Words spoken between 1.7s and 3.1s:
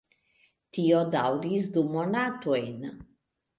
du monatojn.